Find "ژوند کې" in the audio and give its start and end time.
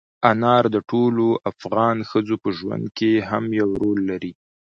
2.57-3.11